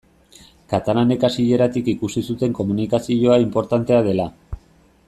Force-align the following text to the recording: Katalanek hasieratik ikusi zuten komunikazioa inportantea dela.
Katalanek 0.71 1.25
hasieratik 1.29 1.91
ikusi 1.93 2.25
zuten 2.31 2.57
komunikazioa 2.61 3.39
inportantea 3.47 4.03
dela. 4.11 4.29